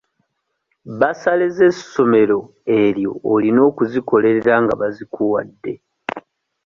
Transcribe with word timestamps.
Bassale 0.99 1.45
z'essomero 1.55 2.39
eryo 2.81 3.11
olina 3.33 3.61
okuzikolerera 3.69 4.55
nga 4.63 4.73
bazikuwadde. 4.81 5.73